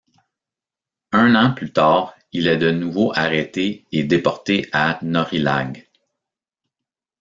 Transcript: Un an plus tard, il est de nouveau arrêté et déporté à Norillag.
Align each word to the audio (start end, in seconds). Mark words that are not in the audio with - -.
Un 1.11 1.35
an 1.35 1.51
plus 1.53 1.71
tard, 1.73 2.15
il 2.31 2.47
est 2.47 2.57
de 2.57 2.71
nouveau 2.71 3.11
arrêté 3.13 3.85
et 3.91 4.03
déporté 4.03 4.67
à 4.71 4.97
Norillag. 5.03 5.87